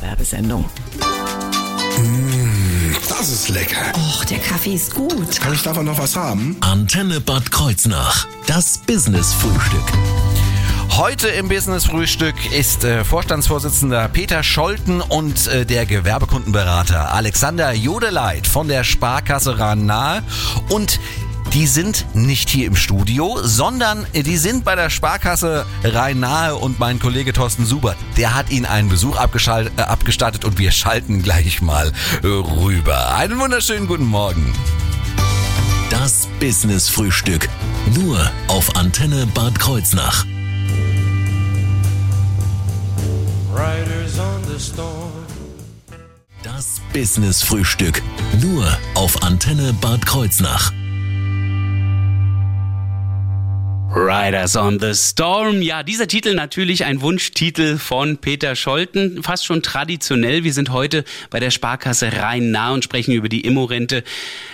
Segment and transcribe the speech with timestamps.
[0.00, 0.64] Werbesendung.
[1.98, 3.92] Mmh, das ist lecker.
[3.96, 5.40] Och, der Kaffee ist gut.
[5.40, 6.56] Kann ich davon noch was haben?
[6.60, 8.26] Antenne Bad Kreuznach.
[8.46, 9.92] Das Business-Frühstück.
[10.96, 18.46] Heute im Business Frühstück ist äh, Vorstandsvorsitzender Peter Scholten und äh, der Gewerbekundenberater Alexander Jodeleit
[18.46, 20.22] von der Sparkasse Rhein-Nahe
[20.70, 20.98] und
[21.56, 26.98] die sind nicht hier im Studio, sondern die sind bei der Sparkasse Rhein-Nahe und mein
[26.98, 31.92] Kollege Thorsten Subert, der hat ihnen einen Besuch äh, abgestattet und wir schalten gleich mal
[32.22, 33.16] rüber.
[33.16, 34.52] Einen wunderschönen guten Morgen.
[35.88, 37.48] Das Business Frühstück.
[37.94, 40.26] Nur auf Antenne Bad Kreuznach.
[46.42, 48.02] Das Business Frühstück.
[48.42, 50.70] Nur auf Antenne Bad Kreuznach.
[53.96, 55.62] Riders on the Storm.
[55.62, 60.44] Ja, dieser Titel natürlich ein Wunschtitel von Peter Scholten, fast schon traditionell.
[60.44, 64.04] Wir sind heute bei der Sparkasse Rhein-Nah und sprechen über die Immorente.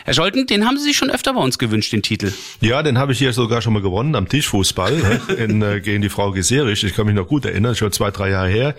[0.04, 2.32] Herr Scholten, den haben Sie sich schon öfter bei uns gewünscht, den Titel.
[2.60, 6.08] Ja, den habe ich hier sogar schon mal gewonnen am Tischfußball in, äh, gegen die
[6.08, 6.84] Frau Geserich.
[6.84, 8.76] Ich kann mich noch gut erinnern, schon zwei, drei Jahre her.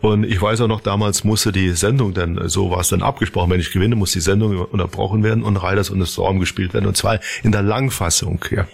[0.00, 3.50] Und ich weiß auch noch, damals musste die Sendung dann, so war es dann abgesprochen,
[3.50, 6.86] wenn ich gewinne, muss die Sendung unterbrochen werden und Riders on the Storm gespielt werden.
[6.86, 8.42] Und zwar in der Langfassung.
[8.50, 8.66] Ja.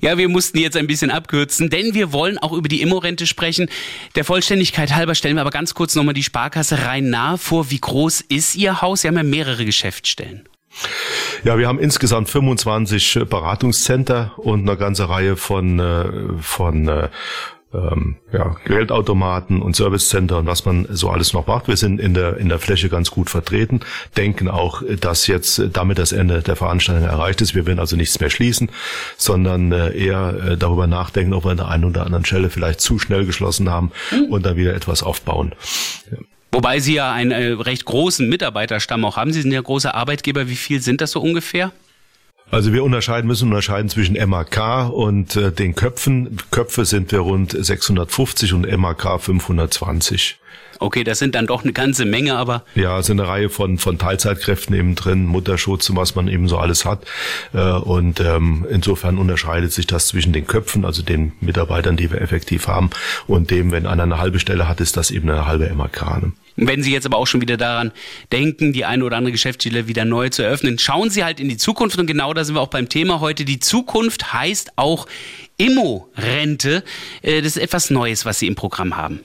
[0.00, 3.68] Ja, wir mussten jetzt ein bisschen abkürzen, denn wir wollen auch über die Immorente sprechen.
[4.14, 7.70] Der Vollständigkeit halber stellen wir aber ganz kurz nochmal die Sparkasse rein nah vor.
[7.70, 9.02] Wie groß ist Ihr Haus?
[9.02, 10.48] Sie haben ja mehrere Geschäftsstellen.
[11.44, 17.08] Ja, wir haben insgesamt 25 Beratungscenter und eine ganze Reihe von, äh, von äh,
[17.74, 21.68] ähm, ja, Geldautomaten und Servicecenter und was man so alles noch macht.
[21.68, 23.80] Wir sind in der, in der Fläche ganz gut vertreten,
[24.16, 27.54] denken auch, dass jetzt damit das Ende der Veranstaltung erreicht ist.
[27.54, 28.70] Wir werden also nichts mehr schließen,
[29.16, 32.80] sondern äh, eher äh, darüber nachdenken, ob wir an der einen oder anderen Stelle vielleicht
[32.80, 34.32] zu schnell geschlossen haben mhm.
[34.32, 35.54] und dann wieder etwas aufbauen.
[36.10, 36.18] Ja.
[36.50, 39.32] Wobei Sie ja einen äh, recht großen Mitarbeiterstamm auch haben.
[39.32, 40.48] Sie sind ja großer Arbeitgeber.
[40.48, 41.72] Wie viel sind das so ungefähr?
[42.50, 46.38] Also wir unterscheiden müssen unterscheiden zwischen MAK und äh, den Köpfen.
[46.50, 50.38] Köpfe sind wir rund 650 und MAK 520.
[50.80, 52.64] Okay, das sind dann doch eine ganze Menge, aber.
[52.74, 56.56] Ja, es sind eine Reihe von, von Teilzeitkräften eben drin, Mutterschutz, was man eben so
[56.56, 57.04] alles hat.
[57.52, 62.22] Äh, und ähm, insofern unterscheidet sich das zwischen den Köpfen, also den Mitarbeitern, die wir
[62.22, 62.90] effektiv haben,
[63.26, 66.22] und dem, wenn einer eine halbe Stelle hat, ist das eben eine halbe MAK.
[66.22, 66.32] Ne?
[66.66, 67.92] Wenn Sie jetzt aber auch schon wieder daran
[68.32, 71.56] denken, die eine oder andere Geschäftsstelle wieder neu zu eröffnen, schauen Sie halt in die
[71.56, 73.44] Zukunft und genau da sind wir auch beim Thema heute.
[73.44, 75.06] Die Zukunft heißt auch
[75.56, 76.82] Immo-Rente.
[77.22, 79.20] Äh, das ist etwas Neues, was Sie im Programm haben.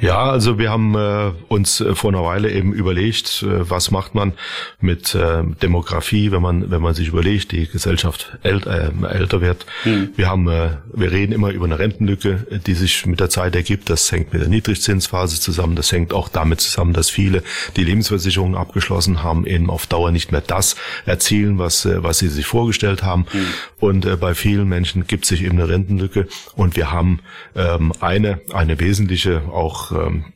[0.00, 4.14] Ja, also wir haben äh, uns äh, vor einer Weile eben überlegt, äh, was macht
[4.14, 4.32] man
[4.80, 9.66] mit äh, Demografie, wenn man wenn man sich überlegt, die Gesellschaft ält, äh, älter wird.
[9.84, 10.10] Mhm.
[10.14, 13.90] Wir haben äh, wir reden immer über eine Rentenlücke, die sich mit der Zeit ergibt.
[13.90, 15.74] Das hängt mit der Niedrigzinsphase zusammen.
[15.74, 17.42] Das hängt auch damit zusammen, dass viele
[17.76, 20.76] die Lebensversicherungen abgeschlossen haben, eben auf Dauer nicht mehr das
[21.06, 23.26] erzielen, was äh, was sie sich vorgestellt haben.
[23.32, 23.46] Mhm.
[23.80, 26.28] Und äh, bei vielen Menschen gibt sich eben eine Rentenlücke.
[26.54, 27.18] Und wir haben
[27.56, 30.32] ähm, eine eine wesentliche auch ähm,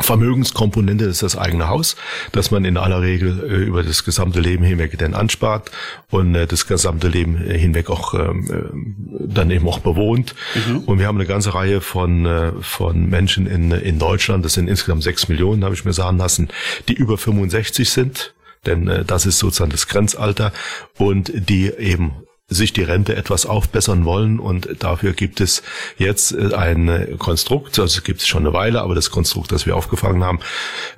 [0.00, 1.96] Vermögenskomponente ist das eigene Haus,
[2.32, 5.70] dass man in aller Regel äh, über das gesamte Leben hinweg dann anspart
[6.10, 10.34] und äh, das gesamte Leben hinweg auch ähm, äh, dann eben auch bewohnt.
[10.54, 10.78] Mhm.
[10.80, 15.02] Und wir haben eine ganze Reihe von, von Menschen in, in Deutschland, das sind insgesamt
[15.02, 16.48] sechs Millionen, habe ich mir sagen lassen,
[16.88, 18.34] die über 65 sind
[18.64, 20.52] denn das ist sozusagen das Grenzalter
[20.96, 22.12] und die eben
[22.52, 24.38] sich die Rente etwas aufbessern wollen.
[24.38, 25.62] Und dafür gibt es
[25.98, 29.76] jetzt äh, ein Konstrukt, also gibt es schon eine Weile, aber das Konstrukt, das wir
[29.76, 30.40] aufgefangen haben,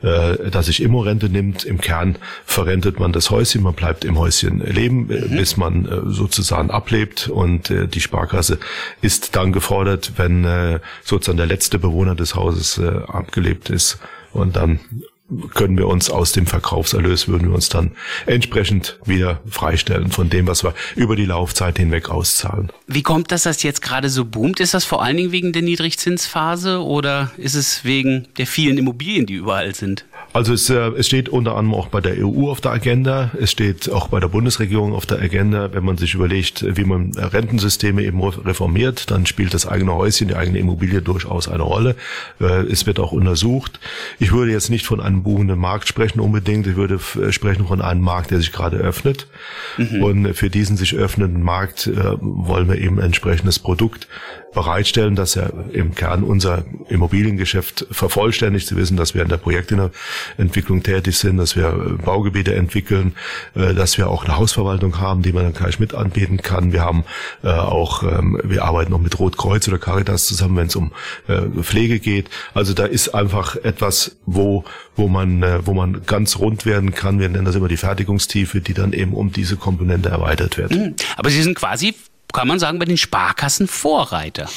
[0.02, 1.64] äh, dass sich Immorente nimmt.
[1.64, 5.36] Im Kern verrentet man das Häuschen, man bleibt im Häuschen leben, äh, mhm.
[5.36, 7.28] bis man sozusagen ablebt.
[7.28, 8.58] Und die Sparkasse
[9.00, 13.98] ist dann gefordert, wenn sozusagen der letzte Bewohner des Hauses abgelebt ist.
[14.32, 14.80] Und dann
[15.54, 17.92] können wir uns aus dem Verkaufserlös, würden wir uns dann
[18.26, 22.70] entsprechend wieder freistellen von dem, was wir über die Laufzeit hinweg auszahlen.
[22.86, 24.60] Wie kommt das, dass jetzt gerade so boomt?
[24.60, 29.26] Ist das vor allen Dingen wegen der Niedrigzinsphase oder ist es wegen der vielen Immobilien,
[29.26, 30.04] die überall sind?
[30.34, 33.52] Also es, äh, es steht unter anderem auch bei der EU auf der Agenda, es
[33.52, 38.02] steht auch bei der Bundesregierung auf der Agenda, wenn man sich überlegt, wie man Rentensysteme
[38.02, 41.94] eben reformiert, dann spielt das eigene Häuschen, die eigene Immobilie durchaus eine Rolle.
[42.40, 43.78] Äh, es wird auch untersucht.
[44.18, 47.80] Ich würde jetzt nicht von einem buchenden Markt sprechen unbedingt, ich würde äh, sprechen von
[47.80, 49.28] einem Markt, der sich gerade öffnet.
[49.78, 50.02] Mhm.
[50.02, 54.08] Und für diesen sich öffnenden Markt wollen wir eben ein entsprechendes Produkt
[54.52, 58.66] bereitstellen, dass er im Kern unser Immobiliengeschäft vervollständigt.
[58.66, 59.92] Sie wissen, dass wir in der Projektinnovation
[60.36, 63.14] Entwicklung tätig sind, dass wir äh, Baugebiete entwickeln,
[63.54, 66.72] äh, dass wir auch eine Hausverwaltung haben, die man dann gleich mit anbieten kann.
[66.72, 67.04] Wir haben
[67.42, 70.92] äh, auch, ähm, wir arbeiten noch mit Rotkreuz oder Caritas zusammen, wenn es um
[71.62, 72.28] Pflege geht.
[72.52, 74.64] Also da ist einfach etwas, wo
[74.96, 77.18] wo man wo man ganz rund werden kann.
[77.18, 80.72] Wir nennen das immer die Fertigungstiefe, die dann eben um diese Komponente erweitert wird.
[80.72, 80.94] Mhm.
[81.16, 81.94] Aber Sie sind quasi
[82.34, 84.48] kann man sagen, bei den Sparkassen Vorreiter.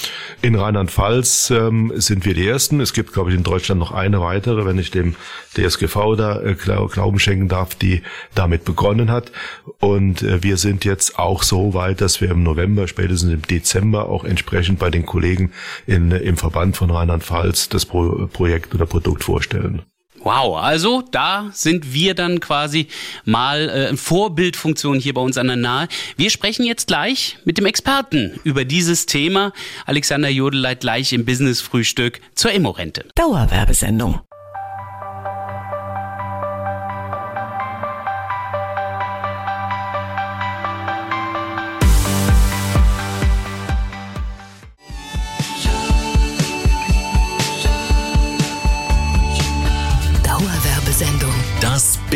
[0.42, 2.82] In Rheinland-Pfalz ähm, sind wir die Ersten.
[2.82, 5.16] Es gibt, glaube ich, in Deutschland noch eine weitere, wenn ich dem
[5.56, 8.02] DSGV da äh, Glauben schenken darf, die
[8.36, 9.32] damit begonnen hat.
[9.80, 14.10] Und äh, wir sind jetzt auch so weit, dass wir im November, spätestens im Dezember
[14.10, 15.52] auch entsprechend bei den Kollegen
[15.86, 19.84] in, im Verband von Rheinland-Pfalz das Pro Projekt oder Produkt vorstellen.
[20.20, 22.88] Wow, also da sind wir dann quasi
[23.26, 25.88] mal äh, Vorbildfunktion hier bei uns an der Nahe.
[26.18, 29.54] Wir sprechen jetzt gleich mit dem Experten über dieses Thema.
[29.86, 33.06] Alexander Jodeleit gleich im Business-Frühstück zur Immorente.
[33.16, 34.22] Dauerwerbesendung.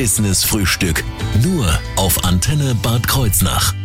[0.02, 1.04] Business Frühstück.
[1.44, 3.76] Nur auf Antenne Bad Kreuznach.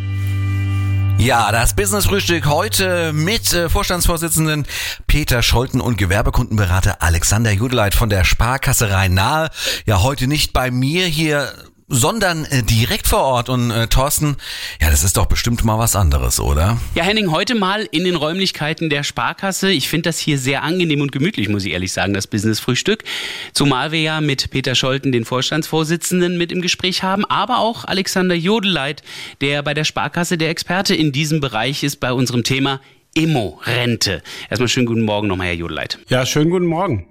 [1.19, 4.67] Ja, das Business Frühstück heute mit äh, Vorstandsvorsitzenden
[5.07, 9.51] Peter Scholten und Gewerbekundenberater Alexander Judeleit von der Sparkasse Rhein-Nahe.
[9.85, 11.53] Ja, heute nicht bei mir hier
[11.89, 13.49] sondern äh, direkt vor Ort.
[13.49, 14.37] Und äh, Thorsten,
[14.81, 16.79] ja, das ist doch bestimmt mal was anderes, oder?
[16.95, 19.71] Ja, Henning, heute mal in den Räumlichkeiten der Sparkasse.
[19.71, 23.05] Ich finde das hier sehr angenehm und gemütlich, muss ich ehrlich sagen, das Business-Frühstück.
[23.53, 28.35] Zumal wir ja mit Peter Scholten, den Vorstandsvorsitzenden, mit im Gespräch haben, aber auch Alexander
[28.35, 29.03] Jodeleit,
[29.41, 32.81] der bei der Sparkasse der Experte in diesem Bereich ist, bei unserem Thema
[33.15, 34.23] Immo-Rente.
[34.51, 35.99] Erstmal schönen guten Morgen nochmal, Herr Jodeleit.
[36.09, 37.07] Ja, schönen guten Morgen.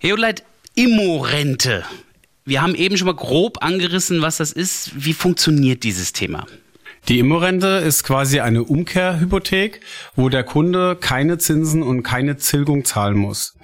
[0.00, 0.42] Herr Jodeleit,
[0.74, 1.84] Immo-Rente.
[2.48, 4.92] Wir haben eben schon mal grob angerissen, was das ist.
[4.94, 6.46] Wie funktioniert dieses Thema?
[7.06, 9.82] Die Immorente ist quasi eine Umkehrhypothek,
[10.16, 13.54] wo der Kunde keine Zinsen und keine Tilgung zahlen muss.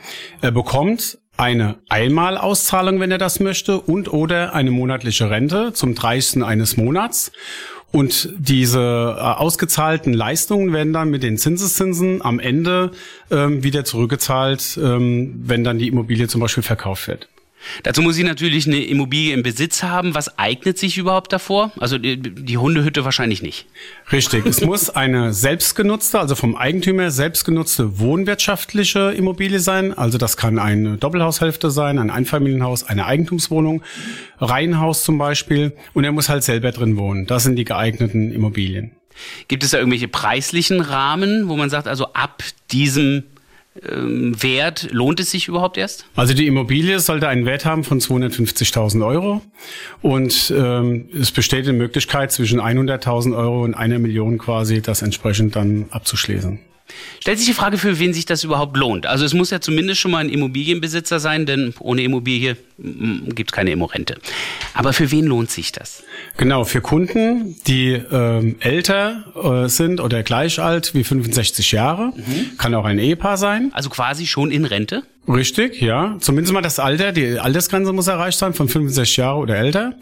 [0.42, 6.44] Er bekommt eine Einmalauszahlung, wenn er das möchte, und oder eine monatliche Rente zum 30.
[6.44, 7.32] eines Monats.
[7.90, 8.80] Und diese
[9.16, 12.90] äh, ausgezahlten Leistungen werden dann mit den Zinseszinsen am Ende
[13.30, 17.30] ähm, wieder zurückgezahlt, ähm, wenn dann die Immobilie zum Beispiel verkauft wird.
[17.82, 20.14] Dazu muss ich natürlich eine Immobilie im Besitz haben.
[20.14, 21.72] Was eignet sich überhaupt davor?
[21.78, 23.66] Also die, die Hundehütte wahrscheinlich nicht.
[24.12, 24.46] Richtig.
[24.46, 29.96] es muss eine selbstgenutzte, also vom Eigentümer selbstgenutzte wohnwirtschaftliche Immobilie sein.
[29.96, 33.82] Also das kann eine Doppelhaushälfte sein, ein Einfamilienhaus, eine Eigentumswohnung,
[34.38, 35.72] Reihenhaus zum Beispiel.
[35.92, 37.26] Und er muss halt selber drin wohnen.
[37.26, 38.92] Das sind die geeigneten Immobilien.
[39.48, 43.24] Gibt es da irgendwelche preislichen Rahmen, wo man sagt, also ab diesem
[43.82, 46.06] Wert, lohnt es sich überhaupt erst?
[46.14, 49.42] Also die Immobilie sollte einen Wert haben von 250.000 Euro
[50.00, 55.56] und ähm, es besteht die Möglichkeit zwischen 100.000 Euro und einer Million quasi das entsprechend
[55.56, 56.60] dann abzuschließen.
[57.20, 59.06] Stellt sich die Frage, für wen sich das überhaupt lohnt.
[59.06, 63.52] Also es muss ja zumindest schon mal ein Immobilienbesitzer sein, denn ohne Immobilie gibt es
[63.54, 64.16] keine Immorente.
[64.74, 66.02] Aber für wen lohnt sich das?
[66.36, 72.58] Genau, für Kunden, die ähm, älter äh, sind oder gleich alt wie 65 Jahre, mhm.
[72.58, 73.70] kann auch ein Ehepaar sein.
[73.72, 75.02] Also quasi schon in Rente?
[75.26, 76.16] Richtig, ja.
[76.20, 79.94] Zumindest mal das Alter, die Altersgrenze muss erreicht sein von 65 Jahre oder älter.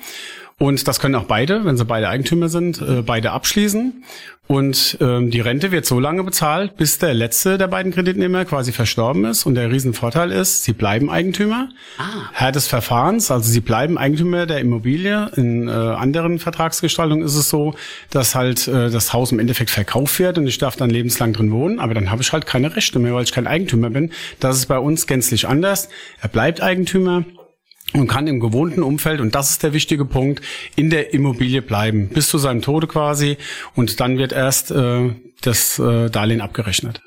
[0.62, 4.04] Und das können auch beide, wenn sie beide Eigentümer sind, äh, beide abschließen.
[4.46, 8.70] Und ähm, die Rente wird so lange bezahlt, bis der letzte der beiden Kreditnehmer quasi
[8.70, 9.44] verstorben ist.
[9.44, 11.70] Und der Riesenvorteil ist, sie bleiben Eigentümer.
[11.98, 12.28] Ah.
[12.32, 15.32] Herr des Verfahrens, also sie bleiben Eigentümer der Immobilie.
[15.34, 17.74] In äh, anderen Vertragsgestaltungen ist es so,
[18.10, 21.50] dass halt äh, das Haus im Endeffekt verkauft wird und ich darf dann lebenslang drin
[21.50, 21.80] wohnen.
[21.80, 24.12] Aber dann habe ich halt keine Rechte mehr, weil ich kein Eigentümer bin.
[24.38, 25.88] Das ist bei uns gänzlich anders.
[26.20, 27.24] Er bleibt Eigentümer
[27.94, 30.42] und kann im gewohnten Umfeld, und das ist der wichtige Punkt,
[30.76, 33.36] in der Immobilie bleiben, bis zu seinem Tode quasi.
[33.74, 35.10] Und dann wird erst äh,
[35.42, 37.02] das äh, Darlehen abgerechnet.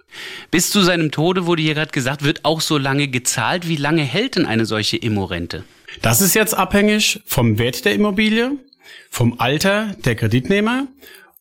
[0.51, 3.67] Bis zu seinem Tode wurde hier gerade gesagt, wird auch so lange gezahlt.
[3.67, 5.63] Wie lange hält denn eine solche Immorente?
[6.01, 8.51] Das ist jetzt abhängig vom Wert der Immobilie,
[9.09, 10.87] vom Alter der Kreditnehmer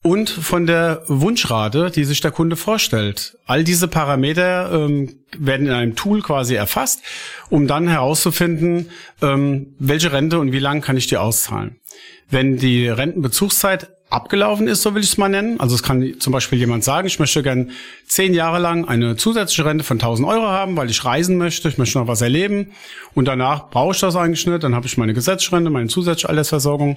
[0.05, 3.39] und von der Wunschrate, die sich der Kunde vorstellt.
[3.47, 7.01] All diese Parameter ähm, werden in einem Tool quasi erfasst,
[7.49, 8.91] um dann herauszufinden,
[9.23, 11.81] ähm, welche Rente und wie lang kann ich die auszahlen.
[12.29, 15.61] Wenn die Rentenbezugszeit abgelaufen ist, so will ich es mal nennen.
[15.61, 17.73] Also es kann zum Beispiel jemand sagen, ich möchte gern
[18.07, 21.79] zehn Jahre lang eine zusätzliche Rente von 1000 Euro haben, weil ich reisen möchte, ich
[21.79, 22.73] möchte noch was erleben
[23.15, 26.97] und danach brauche ich das eigentlich nicht, dann habe ich meine Gesetzesrente, meine zusätzliche Altersversorgung.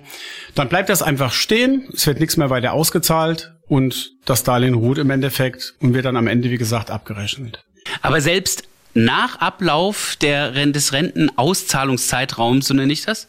[0.55, 4.97] Dann bleibt das einfach stehen, es wird nichts mehr weiter ausgezahlt und das Darlehen ruht
[4.97, 7.63] im Endeffekt und wird dann am Ende, wie gesagt, abgerechnet.
[8.01, 8.63] Aber selbst
[8.97, 13.27] nach Ablauf der, des Rentenauszahlungszeitraums, so nenne ich das.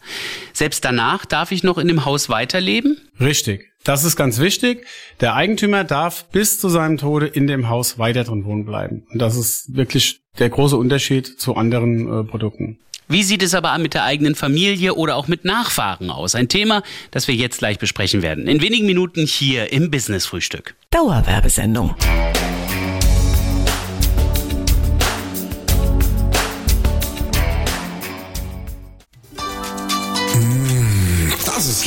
[0.52, 2.96] Selbst danach darf ich noch in dem Haus weiterleben?
[3.20, 3.68] Richtig.
[3.88, 4.86] Das ist ganz wichtig.
[5.20, 9.06] Der Eigentümer darf bis zu seinem Tode in dem Haus weiter drin wohnen bleiben.
[9.10, 12.78] Und das ist wirklich der große Unterschied zu anderen äh, Produkten.
[13.08, 16.34] Wie sieht es aber mit der eigenen Familie oder auch mit Nachfahren aus?
[16.34, 18.46] Ein Thema, das wir jetzt gleich besprechen werden.
[18.46, 20.74] In wenigen Minuten hier im Business Frühstück.
[20.90, 21.94] Dauerwerbesendung.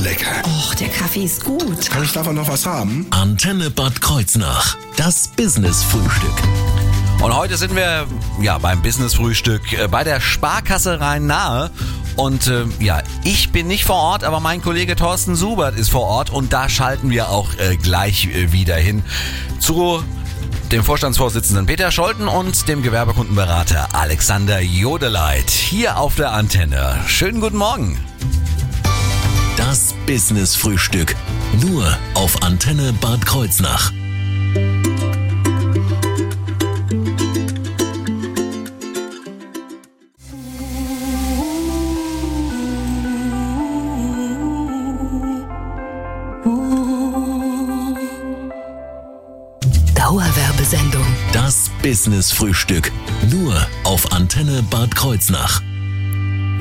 [0.02, 0.42] Lecker.
[0.46, 1.90] Och, der Kaffee ist gut.
[1.90, 3.06] Kann ich davon noch was haben?
[3.12, 4.76] Antenne Bad Kreuznach.
[4.98, 6.34] Das Business Frühstück.
[7.22, 8.08] Und heute sind wir
[8.42, 11.70] ja beim Business Frühstück äh, bei der Sparkasse Rhein-Nahe.
[12.16, 16.08] Und äh, ja, ich bin nicht vor Ort, aber mein Kollege Thorsten Subert ist vor
[16.08, 19.04] Ort und da schalten wir auch äh, gleich äh, wieder hin
[19.60, 20.04] zu
[20.72, 26.98] dem Vorstandsvorsitzenden Peter Scholten und dem Gewerbekundenberater Alexander Jodeleit hier auf der Antenne.
[27.08, 28.00] Schönen guten Morgen.
[30.02, 31.16] Das Business Frühstück.
[31.62, 33.92] Nur auf Antenne Bad Kreuznach.
[49.96, 51.06] Dauerwerbesendung.
[51.32, 52.92] Das Business Frühstück.
[53.30, 55.62] Nur auf Antenne Bad Kreuznach.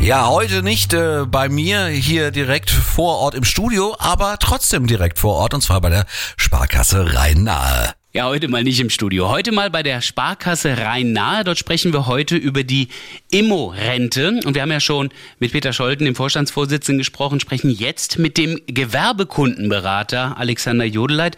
[0.01, 5.19] Ja, heute nicht äh, bei mir hier direkt vor Ort im Studio, aber trotzdem direkt
[5.19, 6.07] vor Ort und zwar bei der
[6.39, 7.93] Sparkasse Rhein-Nahe.
[8.15, 9.29] Ja, heute mal nicht im Studio.
[9.29, 11.45] Heute mal bei der Sparkasse Rhein-Nahe.
[11.45, 12.89] Dort sprechen wir heute über die
[13.31, 14.41] Immo-Rente.
[14.47, 18.59] Und wir haben ja schon mit Peter Scholten, dem Vorstandsvorsitzenden, gesprochen, sprechen jetzt mit dem
[18.69, 21.37] Gewerbekundenberater Alexander Jodeleit.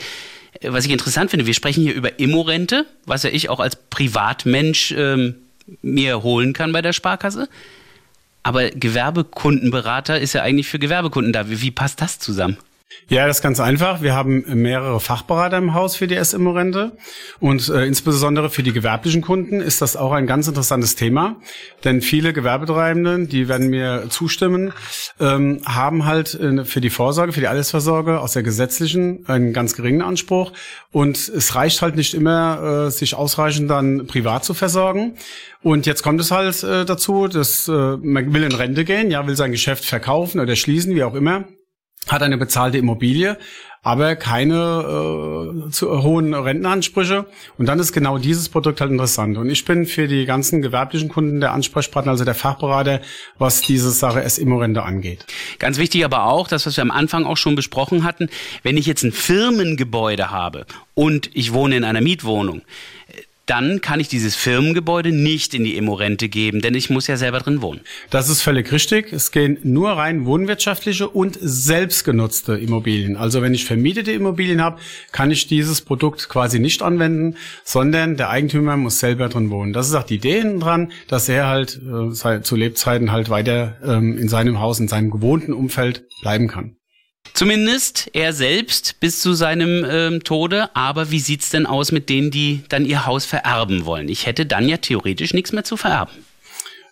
[0.62, 4.94] Was ich interessant finde, wir sprechen hier über Immo-Rente, was ja ich auch als Privatmensch
[4.96, 5.34] ähm,
[5.82, 7.48] mir holen kann bei der Sparkasse.
[8.42, 11.48] Aber Gewerbekundenberater ist ja eigentlich für Gewerbekunden da.
[11.48, 12.56] Wie, wie passt das zusammen?
[13.08, 14.00] Ja, das ist ganz einfach.
[14.00, 16.96] Wir haben mehrere Fachberater im Haus für die SIMO-Rente
[17.40, 21.36] und äh, insbesondere für die gewerblichen Kunden ist das auch ein ganz interessantes Thema,
[21.84, 24.72] denn viele Gewerbetreibenden, die werden mir zustimmen,
[25.20, 29.74] ähm, haben halt äh, für die Vorsorge, für die Allesversorge aus der gesetzlichen einen ganz
[29.74, 30.52] geringen Anspruch
[30.90, 35.16] und es reicht halt nicht immer, äh, sich ausreichend dann privat zu versorgen.
[35.62, 39.26] Und jetzt kommt es halt äh, dazu, dass äh, man will in Rente gehen, ja,
[39.26, 41.44] will sein Geschäft verkaufen oder schließen, wie auch immer
[42.12, 43.38] hat eine bezahlte Immobilie,
[43.84, 47.26] aber keine äh, zu hohen Rentenansprüche.
[47.58, 49.36] Und dann ist genau dieses Produkt halt interessant.
[49.36, 53.00] Und ich bin für die ganzen gewerblichen Kunden der Ansprechpartner, also der Fachberater,
[53.38, 55.26] was diese Sache S-Immo-Rente angeht.
[55.58, 58.28] Ganz wichtig aber auch, das, was wir am Anfang auch schon besprochen hatten,
[58.62, 60.64] wenn ich jetzt ein Firmengebäude habe
[60.94, 62.62] und ich wohne in einer Mietwohnung,
[63.52, 67.38] dann kann ich dieses Firmengebäude nicht in die Immorente geben, denn ich muss ja selber
[67.38, 67.82] drin wohnen.
[68.08, 69.12] Das ist völlig richtig.
[69.12, 73.18] Es gehen nur rein wohnwirtschaftliche und selbstgenutzte Immobilien.
[73.18, 74.80] Also wenn ich vermietete Immobilien habe,
[75.12, 79.74] kann ich dieses Produkt quasi nicht anwenden, sondern der Eigentümer muss selber drin wohnen.
[79.74, 84.16] Das ist auch die Idee dran, dass er halt äh, zu Lebzeiten halt weiter ähm,
[84.16, 86.76] in seinem Haus, in seinem gewohnten Umfeld bleiben kann.
[87.34, 90.74] Zumindest er selbst bis zu seinem ähm, Tode.
[90.74, 94.08] Aber wie sieht's denn aus mit denen, die dann ihr Haus vererben wollen?
[94.08, 96.24] Ich hätte dann ja theoretisch nichts mehr zu vererben.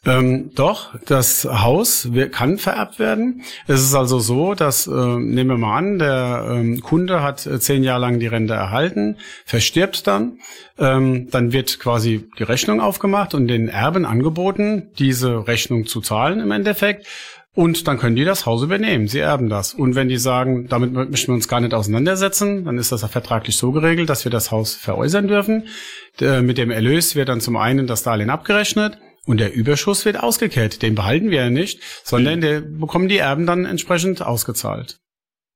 [0.07, 3.43] Ähm, doch, das Haus kann vererbt werden.
[3.67, 7.61] Es ist also so, dass, äh, nehmen wir mal an, der ähm, Kunde hat äh,
[7.61, 10.39] zehn Jahre lang die Rente erhalten, verstirbt dann,
[10.79, 16.41] ähm, dann wird quasi die Rechnung aufgemacht und den Erben angeboten, diese Rechnung zu zahlen
[16.41, 17.07] im Endeffekt.
[17.55, 19.09] Und dann können die das Haus übernehmen.
[19.09, 19.75] Sie erben das.
[19.75, 23.09] Und wenn die sagen, damit möchten wir uns gar nicht auseinandersetzen, dann ist das ja
[23.09, 25.67] vertraglich so geregelt, dass wir das Haus veräußern dürfen.
[26.21, 30.81] Mit dem Erlös wird dann zum einen das Darlehen abgerechnet und der Überschuss wird ausgekehrt.
[30.83, 35.01] Den behalten wir ja nicht, sondern den bekommen die Erben dann entsprechend ausgezahlt.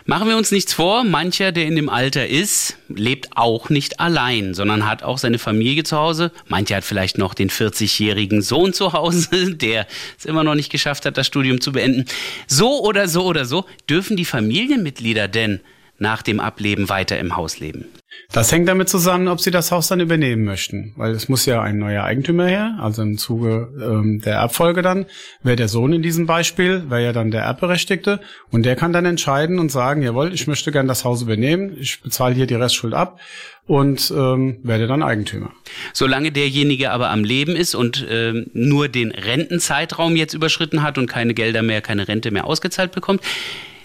[0.06, 4.52] Machen wir uns nichts vor, mancher, der in dem Alter ist, lebt auch nicht allein,
[4.52, 6.30] sondern hat auch seine Familie zu Hause.
[6.46, 9.86] Mancher hat vielleicht noch den 40-jährigen Sohn zu Hause, der
[10.18, 12.04] es immer noch nicht geschafft hat, das Studium zu beenden.
[12.46, 15.60] So oder so oder so, dürfen die Familienmitglieder denn
[15.98, 17.86] nach dem Ableben weiter im Haus leben?
[18.32, 21.62] Das hängt damit zusammen, ob sie das Haus dann übernehmen möchten, weil es muss ja
[21.62, 25.06] ein neuer Eigentümer her, also im Zuge ähm, der Erbfolge dann,
[25.42, 28.20] wäre der Sohn in diesem Beispiel, wäre ja dann der Erbberechtigte
[28.50, 32.00] und der kann dann entscheiden und sagen, jawohl, ich möchte gern das Haus übernehmen, ich
[32.00, 33.20] bezahle hier die Restschuld ab
[33.66, 35.52] und ähm, werde dann Eigentümer.
[35.92, 41.06] Solange derjenige aber am Leben ist und ähm, nur den Rentenzeitraum jetzt überschritten hat und
[41.06, 43.22] keine Gelder mehr, keine Rente mehr ausgezahlt bekommt,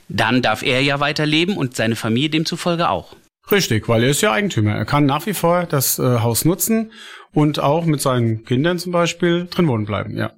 [0.10, 3.16] dann darf er ja weiterleben und seine Familie demzufolge auch.
[3.51, 4.75] Richtig, weil er ist ja Eigentümer.
[4.75, 6.92] Er kann nach wie vor das äh, Haus nutzen
[7.34, 10.32] und auch mit seinen Kindern zum Beispiel drin wohnen bleiben, ja.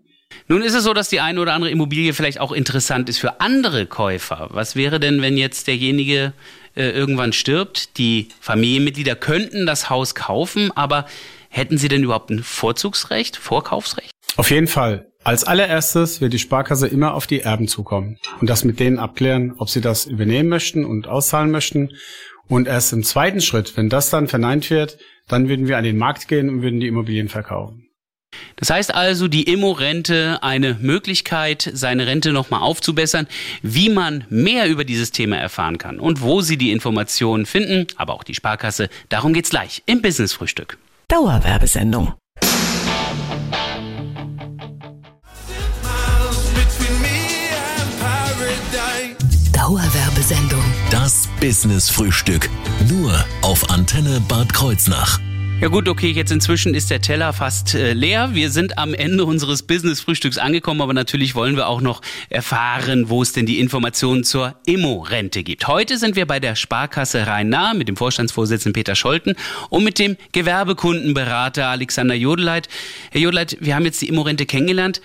[0.48, 3.42] Nun ist es so, dass die eine oder andere Immobilie vielleicht auch interessant ist für
[3.42, 4.48] andere Käufer.
[4.52, 6.34] Was wäre denn, wenn jetzt derjenige
[6.76, 7.98] äh, irgendwann stirbt?
[7.98, 11.06] Die Familienmitglieder könnten das Haus kaufen, aber
[11.50, 14.12] hätten sie denn überhaupt ein Vorzugsrecht, Vorkaufsrecht?
[14.38, 15.11] Auf jeden Fall.
[15.24, 19.54] Als allererstes wird die Sparkasse immer auf die Erben zukommen und das mit denen abklären,
[19.58, 21.92] ob sie das übernehmen möchten und auszahlen möchten.
[22.48, 24.98] Und erst im zweiten Schritt, wenn das dann verneint wird,
[25.28, 27.88] dann würden wir an den Markt gehen und würden die Immobilien verkaufen.
[28.56, 33.28] Das heißt also, die Immo-Rente eine Möglichkeit, seine Rente nochmal aufzubessern,
[33.62, 38.14] wie man mehr über dieses Thema erfahren kann und wo Sie die Informationen finden, aber
[38.14, 38.90] auch die Sparkasse.
[39.10, 40.78] Darum geht's gleich im Business-Frühstück.
[41.10, 42.14] Dauerwerbesendung.
[49.72, 50.62] Dauerwerbesendung.
[50.90, 52.50] Das Business Frühstück.
[52.90, 55.22] Nur auf Antenne Bad Kreuznach.
[55.62, 58.32] Ja gut, okay, jetzt inzwischen ist der Teller fast äh, leer.
[58.34, 63.22] Wir sind am Ende unseres Business-Frühstücks angekommen, aber natürlich wollen wir auch noch erfahren, wo
[63.22, 65.66] es denn die Informationen zur Immo-Rente gibt.
[65.68, 69.36] Heute sind wir bei der Sparkasse Rhein-Nahe mit dem Vorstandsvorsitzenden Peter Scholten
[69.70, 72.68] und mit dem Gewerbekundenberater Alexander Jodeleit.
[73.10, 75.00] Herr Jodeleit, wir haben jetzt die Immo-Rente kennengelernt.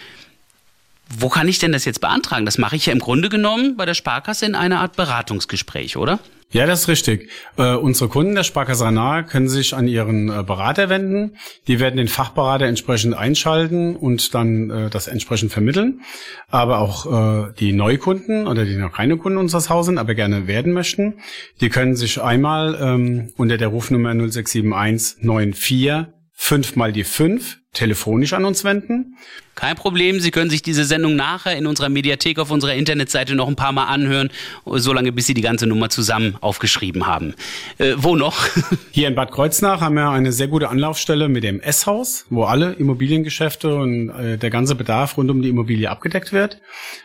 [1.09, 2.45] Wo kann ich denn das jetzt beantragen?
[2.45, 6.19] Das mache ich ja im Grunde genommen bei der Sparkasse in einer Art Beratungsgespräch, oder?
[6.51, 7.29] Ja, das ist richtig.
[7.57, 11.37] Äh, unsere Kunden der Sparkasse Nahe können sich an ihren äh, Berater wenden.
[11.67, 16.03] Die werden den Fachberater entsprechend einschalten und dann äh, das entsprechend vermitteln.
[16.49, 20.73] Aber auch äh, die Neukunden oder die noch keine Kunden unseres Hauses aber gerne werden
[20.73, 21.19] möchten,
[21.61, 28.33] die können sich einmal ähm, unter der Rufnummer 0671 94 5 mal die 5 telefonisch
[28.33, 29.17] an uns wenden.
[29.55, 33.49] Kein Problem, Sie können sich diese Sendung nachher in unserer Mediathek auf unserer Internetseite noch
[33.49, 34.29] ein paar Mal anhören,
[34.67, 37.35] solange bis Sie die ganze Nummer zusammen aufgeschrieben haben.
[37.79, 38.39] Äh, wo noch?
[38.91, 42.73] Hier in Bad Kreuznach haben wir eine sehr gute Anlaufstelle mit dem S-Haus, wo alle
[42.75, 46.61] Immobiliengeschäfte und äh, der ganze Bedarf rund um die Immobilie abgedeckt wird.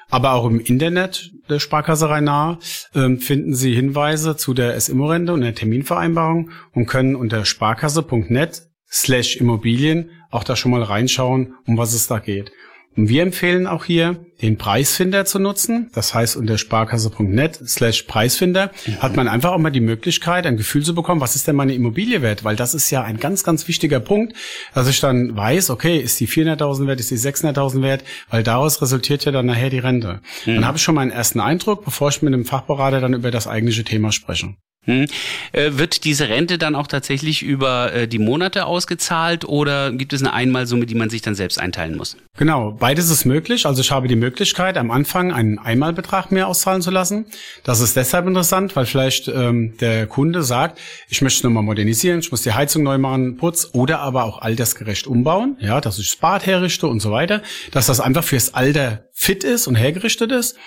[0.09, 2.59] Aber auch im Internet der Sparkasserei nahe
[2.93, 9.37] äh, finden Sie Hinweise zu der S-Immo-Rente und der Terminvereinbarung und können unter sparkasse.net slash
[9.37, 12.51] Immobilien auch da schon mal reinschauen, um was es da geht.
[12.97, 15.89] Und wir empfehlen auch hier, den Preisfinder zu nutzen.
[15.93, 20.83] Das heißt, unter sparkasse.net slash Preisfinder hat man einfach auch mal die Möglichkeit, ein Gefühl
[20.83, 22.43] zu bekommen, was ist denn meine Immobilie wert?
[22.43, 24.35] Weil das ist ja ein ganz, ganz wichtiger Punkt,
[24.73, 28.03] dass ich dann weiß, okay, ist die 400.000 wert, ist die 600.000 wert?
[28.29, 30.19] Weil daraus resultiert ja dann nachher die Rente.
[30.45, 30.55] Mhm.
[30.55, 33.31] Dann habe ich schon mal einen ersten Eindruck, bevor ich mit dem Fachberater dann über
[33.31, 34.55] das eigentliche Thema spreche.
[34.85, 35.05] Hm.
[35.51, 40.23] Äh, wird diese Rente dann auch tatsächlich über äh, die Monate ausgezahlt oder gibt es
[40.23, 42.17] eine Einmalsumme, die man sich dann selbst einteilen muss?
[42.35, 43.67] Genau, beides ist möglich.
[43.67, 47.27] Also ich habe die Möglichkeit, am Anfang einen Einmalbetrag mehr auszahlen zu lassen.
[47.63, 52.31] Das ist deshalb interessant, weil vielleicht ähm, der Kunde sagt, ich möchte nochmal modernisieren, ich
[52.31, 56.15] muss die Heizung neu machen, Putz oder aber auch altersgerecht umbauen, ja, dass ich das
[56.15, 60.57] Bad herrichte und so weiter, dass das einfach fürs Alter fit ist und hergerichtet ist.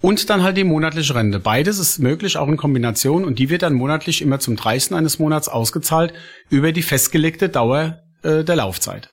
[0.00, 1.38] Und dann halt die monatliche Rente.
[1.38, 3.24] Beides ist möglich, auch in Kombination.
[3.24, 4.94] Und die wird dann monatlich immer zum 30.
[4.94, 6.12] eines Monats ausgezahlt
[6.48, 9.10] über die festgelegte Dauer äh, der Laufzeit.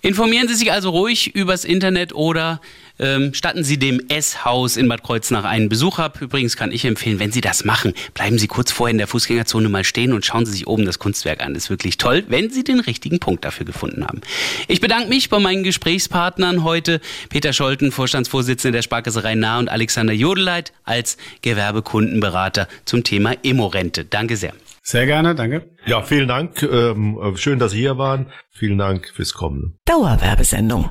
[0.00, 2.62] Informieren Sie sich also ruhig übers Internet oder
[2.98, 6.20] ähm, statten Sie dem S-Haus in Bad Kreuznach einen Besuch ab.
[6.20, 9.68] Übrigens kann ich empfehlen, wenn Sie das machen, bleiben Sie kurz vorher in der Fußgängerzone
[9.68, 11.54] mal stehen und schauen Sie sich oben das Kunstwerk an.
[11.54, 14.20] Das ist wirklich toll, wenn Sie den richtigen Punkt dafür gefunden haben.
[14.66, 20.12] Ich bedanke mich bei meinen Gesprächspartnern heute, Peter Scholten, Vorstandsvorsitzender der Sparkasserei Nah und Alexander
[20.12, 24.04] Jodeleit als Gewerbekundenberater zum Thema Immorente.
[24.04, 24.54] Danke sehr.
[24.82, 25.68] Sehr gerne, danke.
[25.84, 26.62] Ja, vielen Dank.
[26.62, 28.26] Ähm, schön, dass Sie hier waren.
[28.50, 29.78] Vielen Dank fürs Kommen.
[29.84, 30.90] Dauerwerbesendung.